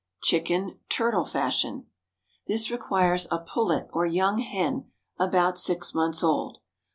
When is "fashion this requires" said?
1.25-3.27